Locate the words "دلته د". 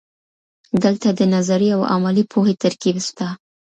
0.83-1.21